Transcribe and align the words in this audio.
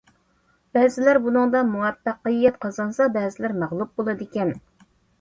بەزىلەر 0.77 1.19
بۇنىڭدا 1.25 1.61
مۇۋەپپەقىيەت 1.75 2.59
قازانسا، 2.67 3.11
بەزىلەر 3.21 3.57
مەغلۇپ 3.63 3.97
بولىدىكەن. 4.03 4.61